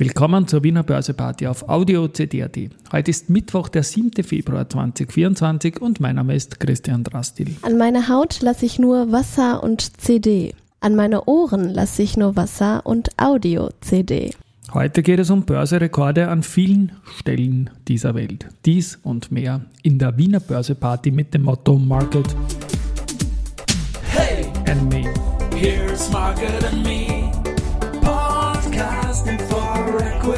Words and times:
Willkommen 0.00 0.48
zur 0.48 0.64
Wiener 0.64 0.82
Börseparty 0.82 1.46
auf 1.46 1.68
Audio 1.68 2.08
CD.at. 2.08 2.56
Heute 2.90 3.10
ist 3.10 3.28
Mittwoch, 3.28 3.68
der 3.68 3.82
7. 3.82 4.24
Februar 4.24 4.66
2024 4.66 5.78
und 5.82 6.00
mein 6.00 6.16
Name 6.16 6.34
ist 6.34 6.58
Christian 6.58 7.04
Drastil. 7.04 7.54
An 7.60 7.76
meine 7.76 8.08
Haut 8.08 8.40
lasse 8.40 8.64
ich 8.64 8.78
nur 8.78 9.12
Wasser 9.12 9.62
und 9.62 10.00
CD. 10.00 10.54
An 10.80 10.96
meine 10.96 11.24
Ohren 11.26 11.68
lasse 11.68 12.02
ich 12.02 12.16
nur 12.16 12.34
Wasser 12.34 12.86
und 12.86 13.10
Audio-CD. 13.18 14.30
Heute 14.72 15.02
geht 15.02 15.18
es 15.18 15.28
um 15.28 15.42
Börserekorde 15.44 16.28
an 16.28 16.42
vielen 16.44 16.92
Stellen 17.18 17.68
dieser 17.86 18.14
Welt. 18.14 18.46
Dies 18.64 18.98
und 19.02 19.30
mehr 19.30 19.60
in 19.82 19.98
der 19.98 20.16
Wiener 20.16 20.40
Börseparty 20.40 21.10
mit 21.10 21.34
dem 21.34 21.42
Motto 21.42 21.76
Market 21.76 22.24
Hey, 24.04 24.46
and 24.66 24.88
Me. 24.90 25.12
here's 25.54 26.10
Market 26.10 26.64
and 26.72 26.82
Me. 26.84 27.30
Podcasting 28.00 29.38
for 29.40 29.59
Ja. 30.00 30.30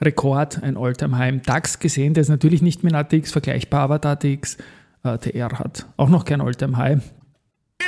Rekord, 0.00 0.62
ein 0.62 0.76
All-Time-High 0.76 1.28
im 1.32 1.42
DAX 1.42 1.78
gesehen. 1.78 2.14
Der 2.14 2.22
ist 2.22 2.28
natürlich 2.28 2.62
nicht 2.62 2.82
mit 2.84 2.94
ATX 2.94 3.32
vergleichbar, 3.32 3.82
aber 3.82 3.98
der 3.98 4.12
ATX 4.12 4.58
äh, 5.04 5.18
TR 5.18 5.58
hat 5.58 5.86
auch 5.96 6.08
noch 6.08 6.24
kein 6.24 6.40
All-Time-High. 6.40 7.00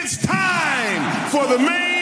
It's 0.02 0.20
time 0.20 1.28
for 1.30 1.46
the 1.48 1.62
main. 1.62 1.95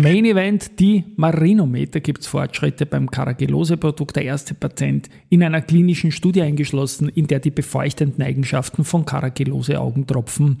Main 0.00 0.24
Event, 0.26 0.78
die 0.78 1.02
Marinometer 1.16 1.98
gibt 1.98 2.20
es 2.20 2.28
Fortschritte 2.28 2.86
beim 2.86 3.10
Caragillose-Produkt. 3.10 4.14
Der 4.14 4.24
erste 4.24 4.54
Patient 4.54 5.08
in 5.28 5.42
einer 5.42 5.60
klinischen 5.60 6.12
Studie 6.12 6.42
eingeschlossen, 6.42 7.08
in 7.08 7.26
der 7.26 7.40
die 7.40 7.50
befeuchtenden 7.50 8.22
Eigenschaften 8.22 8.84
von 8.84 9.04
Caragillose-Augentropfen 9.04 10.58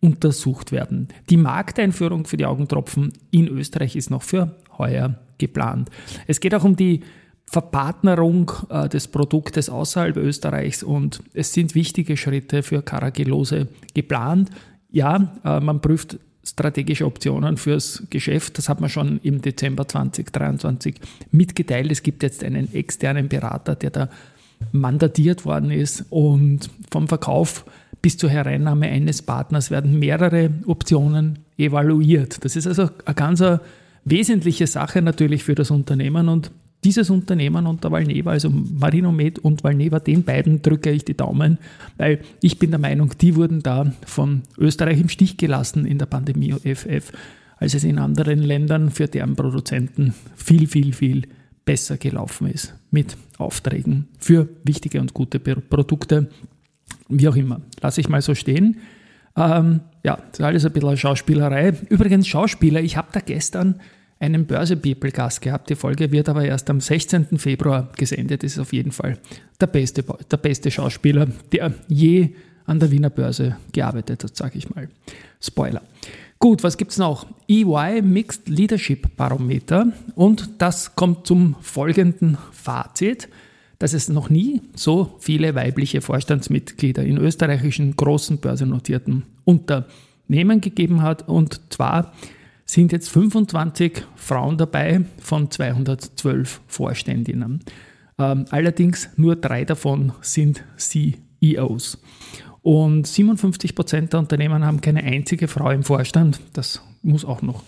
untersucht 0.00 0.72
werden. 0.72 1.06
Die 1.28 1.36
Markteinführung 1.36 2.24
für 2.24 2.36
die 2.36 2.46
Augentropfen 2.46 3.12
in 3.30 3.46
Österreich 3.46 3.94
ist 3.94 4.10
noch 4.10 4.22
für 4.22 4.56
heuer 4.76 5.14
geplant. 5.38 5.88
Es 6.26 6.40
geht 6.40 6.54
auch 6.54 6.64
um 6.64 6.74
die 6.74 7.00
Verpartnerung 7.46 8.50
äh, 8.70 8.88
des 8.88 9.06
Produktes 9.06 9.70
außerhalb 9.70 10.16
Österreichs 10.16 10.82
und 10.82 11.22
es 11.32 11.52
sind 11.52 11.76
wichtige 11.76 12.16
Schritte 12.16 12.64
für 12.64 12.82
Caragillose 12.82 13.68
geplant. 13.94 14.50
Ja, 14.90 15.32
äh, 15.44 15.60
man 15.60 15.80
prüft 15.80 16.18
strategische 16.50 17.06
Optionen 17.06 17.56
fürs 17.56 18.02
Geschäft. 18.10 18.58
Das 18.58 18.68
hat 18.68 18.80
man 18.80 18.90
schon 18.90 19.20
im 19.22 19.40
Dezember 19.40 19.86
2023 19.86 20.96
mitgeteilt. 21.30 21.90
Es 21.90 22.02
gibt 22.02 22.22
jetzt 22.22 22.44
einen 22.44 22.72
externen 22.74 23.28
Berater, 23.28 23.74
der 23.74 23.90
da 23.90 24.08
mandatiert 24.72 25.44
worden 25.44 25.70
ist 25.70 26.04
und 26.10 26.68
vom 26.90 27.08
Verkauf 27.08 27.64
bis 28.02 28.16
zur 28.16 28.30
Hereinnahme 28.30 28.88
eines 28.88 29.22
Partners 29.22 29.70
werden 29.70 29.98
mehrere 29.98 30.50
Optionen 30.66 31.40
evaluiert. 31.58 32.44
Das 32.44 32.56
ist 32.56 32.66
also 32.66 32.88
eine 33.04 33.14
ganz 33.14 33.40
äh, 33.40 33.58
wesentliche 34.04 34.66
Sache 34.66 35.02
natürlich 35.02 35.44
für 35.44 35.54
das 35.54 35.70
Unternehmen 35.70 36.28
und 36.28 36.50
dieses 36.84 37.10
Unternehmen 37.10 37.66
unter 37.66 37.90
Valneva, 37.90 38.30
also 38.30 38.50
Marinomed 38.50 39.38
und 39.40 39.62
Valneva, 39.62 40.00
den 40.00 40.24
beiden 40.24 40.62
drücke 40.62 40.90
ich 40.90 41.04
die 41.04 41.16
Daumen, 41.16 41.58
weil 41.98 42.20
ich 42.42 42.58
bin 42.58 42.70
der 42.70 42.80
Meinung, 42.80 43.12
die 43.20 43.36
wurden 43.36 43.62
da 43.62 43.92
von 44.06 44.42
Österreich 44.56 45.00
im 45.00 45.08
Stich 45.08 45.36
gelassen 45.36 45.84
in 45.84 45.98
der 45.98 46.06
Pandemie 46.06 46.52
FF, 46.52 47.12
als 47.56 47.74
es 47.74 47.84
in 47.84 47.98
anderen 47.98 48.40
Ländern 48.40 48.90
für 48.90 49.08
deren 49.08 49.36
Produzenten 49.36 50.14
viel, 50.34 50.66
viel, 50.66 50.94
viel 50.94 51.26
besser 51.66 51.98
gelaufen 51.98 52.48
ist 52.48 52.74
mit 52.90 53.16
Aufträgen 53.36 54.08
für 54.18 54.48
wichtige 54.64 55.00
und 55.00 55.12
gute 55.12 55.38
Produkte, 55.38 56.30
wie 57.08 57.28
auch 57.28 57.36
immer. 57.36 57.60
Lasse 57.80 58.00
ich 58.00 58.08
mal 58.08 58.22
so 58.22 58.34
stehen. 58.34 58.78
Ähm, 59.36 59.80
ja, 60.02 60.16
das 60.16 60.40
ist 60.40 60.44
alles 60.44 60.64
ein 60.64 60.72
bisschen 60.72 60.96
Schauspielerei. 60.96 61.74
Übrigens, 61.88 62.26
Schauspieler, 62.26 62.80
ich 62.80 62.96
habe 62.96 63.08
da 63.12 63.20
gestern 63.20 63.80
einen 64.20 64.46
Börse-People-Gast 64.46 65.40
gehabt. 65.40 65.70
Die 65.70 65.74
Folge 65.74 66.12
wird 66.12 66.28
aber 66.28 66.44
erst 66.44 66.70
am 66.70 66.80
16. 66.80 67.38
Februar 67.38 67.90
gesendet. 67.96 68.42
Das 68.42 68.52
ist 68.52 68.58
auf 68.58 68.72
jeden 68.72 68.92
Fall 68.92 69.18
der 69.60 69.66
beste, 69.66 70.04
der 70.30 70.36
beste 70.36 70.70
Schauspieler, 70.70 71.26
der 71.50 71.72
je 71.88 72.30
an 72.66 72.78
der 72.78 72.90
Wiener 72.90 73.10
Börse 73.10 73.56
gearbeitet 73.72 74.22
hat, 74.22 74.36
sage 74.36 74.58
ich 74.58 74.72
mal. 74.72 74.88
Spoiler. 75.40 75.82
Gut, 76.38 76.62
was 76.62 76.76
gibt 76.76 76.92
es 76.92 76.98
noch? 76.98 77.26
EY 77.48 78.02
Mixed 78.02 78.48
Leadership 78.48 79.16
Barometer 79.16 79.92
und 80.14 80.50
das 80.58 80.94
kommt 80.94 81.26
zum 81.26 81.56
folgenden 81.60 82.38
Fazit, 82.52 83.28
dass 83.78 83.92
es 83.94 84.08
noch 84.08 84.30
nie 84.30 84.60
so 84.74 85.16
viele 85.18 85.54
weibliche 85.54 86.00
Vorstandsmitglieder 86.00 87.02
in 87.02 87.18
österreichischen 87.18 87.96
großen 87.96 88.38
börsennotierten 88.38 89.24
Unternehmen 89.44 90.60
gegeben 90.60 91.02
hat 91.02 91.28
und 91.28 91.60
zwar 91.70 92.12
sind 92.70 92.92
jetzt 92.92 93.10
25 93.10 94.04
Frauen 94.14 94.56
dabei 94.56 95.02
von 95.18 95.50
212 95.50 96.60
Vorständinnen. 96.66 97.60
Ähm, 98.18 98.44
allerdings 98.50 99.08
nur 99.16 99.36
drei 99.36 99.64
davon 99.64 100.12
sind 100.20 100.62
CEOs. 100.76 101.98
Und 102.62 103.06
57 103.06 103.74
Prozent 103.74 104.12
der 104.12 104.20
Unternehmen 104.20 104.64
haben 104.64 104.80
keine 104.80 105.02
einzige 105.02 105.48
Frau 105.48 105.70
im 105.70 105.82
Vorstand. 105.82 106.40
Das 106.52 106.82
muss 107.02 107.24
auch 107.24 107.42
noch 107.42 107.64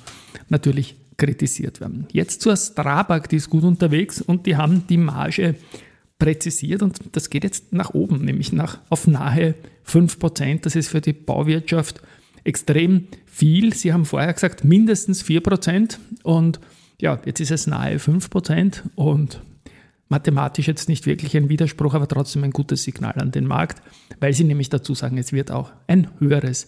natürlich 0.48 0.96
kritisiert 1.16 1.80
werden. 1.80 2.06
Jetzt 2.12 2.42
zur 2.42 2.56
Strabag, 2.56 3.28
die 3.28 3.36
ist 3.36 3.50
gut 3.50 3.64
unterwegs 3.64 4.20
und 4.20 4.46
die 4.46 4.56
haben 4.56 4.86
die 4.86 4.98
Marge 4.98 5.56
präzisiert 6.18 6.82
und 6.82 7.00
das 7.12 7.30
geht 7.30 7.42
jetzt 7.42 7.72
nach 7.72 7.94
oben, 7.94 8.24
nämlich 8.24 8.52
nach, 8.52 8.78
auf 8.88 9.06
nahe 9.06 9.54
5 9.84 10.18
Prozent. 10.18 10.66
Das 10.66 10.76
ist 10.76 10.88
für 10.88 11.00
die 11.00 11.12
Bauwirtschaft 11.12 12.02
extrem 12.44 13.08
viel. 13.26 13.74
Sie 13.74 13.92
haben 13.92 14.04
vorher 14.04 14.32
gesagt, 14.32 14.64
mindestens 14.64 15.22
4 15.22 15.40
Prozent 15.40 15.98
und 16.22 16.60
ja, 17.00 17.20
jetzt 17.24 17.40
ist 17.40 17.50
es 17.50 17.66
nahe 17.66 17.98
5 17.98 18.30
Prozent 18.30 18.82
und 18.94 19.42
mathematisch 20.08 20.68
jetzt 20.68 20.88
nicht 20.88 21.06
wirklich 21.06 21.36
ein 21.36 21.48
Widerspruch, 21.48 21.94
aber 21.94 22.06
trotzdem 22.06 22.44
ein 22.44 22.50
gutes 22.50 22.82
Signal 22.84 23.14
an 23.14 23.32
den 23.32 23.46
Markt, 23.46 23.82
weil 24.20 24.34
sie 24.34 24.44
nämlich 24.44 24.68
dazu 24.68 24.94
sagen, 24.94 25.18
es 25.18 25.32
wird 25.32 25.50
auch 25.50 25.72
ein 25.86 26.08
höheres 26.18 26.66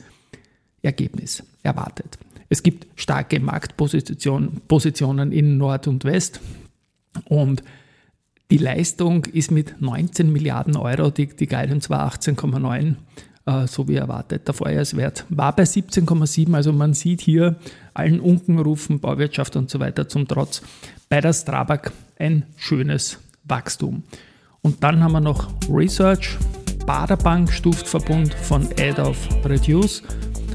Ergebnis 0.82 1.44
erwartet. 1.62 2.18
Es 2.48 2.62
gibt 2.62 2.86
starke 2.98 3.40
Marktpositionen 3.40 5.32
in 5.32 5.58
Nord 5.58 5.88
und 5.88 6.04
West 6.04 6.40
und 7.26 7.62
die 8.50 8.58
Leistung 8.58 9.24
ist 9.24 9.50
mit 9.50 9.80
19 9.80 10.32
Milliarden 10.32 10.76
Euro, 10.76 11.10
die, 11.10 11.26
die 11.26 11.46
Guidance 11.46 11.90
war 11.90 12.08
18,9, 12.08 12.96
äh, 13.46 13.66
so 13.66 13.88
wie 13.88 13.96
erwartet. 13.96 14.46
Der 14.46 14.54
Vorjahreswert 14.54 15.24
war 15.28 15.54
bei 15.54 15.64
17,7, 15.64 16.54
also 16.54 16.72
man 16.72 16.94
sieht 16.94 17.20
hier 17.20 17.56
allen 17.92 18.20
Unkenrufen, 18.20 19.00
Bauwirtschaft 19.00 19.56
und 19.56 19.70
so 19.70 19.80
weiter 19.80 20.08
zum 20.08 20.26
Trotz 20.26 20.62
bei 21.08 21.20
der 21.20 21.32
Strabag 21.32 21.92
ein 22.18 22.44
schönes 22.56 23.18
Wachstum. 23.44 24.02
Und 24.62 24.82
dann 24.82 25.02
haben 25.02 25.12
wir 25.12 25.20
noch 25.20 25.48
Research, 25.68 26.38
Baderbank 26.86 27.52
stuft 27.52 27.86
Verbund 27.86 28.32
von 28.34 28.66
Add 28.78 29.00
auf 29.00 29.16
Reduce 29.44 30.02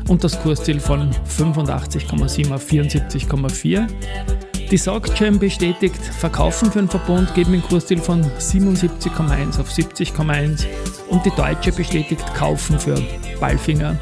und 0.07 0.23
das 0.23 0.39
Kursziel 0.41 0.79
von 0.79 1.11
85,7 1.11 2.53
auf 2.53 2.67
74,4. 2.67 4.48
Die 4.71 4.77
SocGen 4.77 5.39
bestätigt, 5.39 5.97
Verkaufen 5.97 6.71
für 6.71 6.79
den 6.79 6.89
Verbund 6.89 7.33
geben 7.33 7.53
einen 7.53 7.63
Kursziel 7.63 7.97
von 7.97 8.23
77,1 8.23 9.59
auf 9.59 9.67
70,1 9.71 10.65
und 11.09 11.25
die 11.25 11.31
Deutsche 11.31 11.71
bestätigt 11.71 12.23
Kaufen 12.35 12.79
für 12.79 13.01
Ballfinger, 13.39 13.97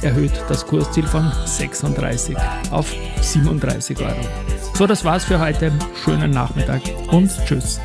erhöht 0.00 0.32
das 0.48 0.66
Kursziel 0.66 1.06
von 1.06 1.30
36 1.44 2.34
auf 2.70 2.94
37 3.20 4.00
Euro. 4.00 4.16
So, 4.72 4.86
das 4.86 5.04
war's 5.04 5.24
für 5.24 5.38
heute. 5.38 5.70
Schönen 6.02 6.30
Nachmittag 6.30 6.80
und 7.10 7.30
tschüss. 7.44 7.78